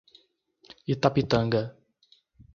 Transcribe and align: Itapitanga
Itapitanga 0.93 1.61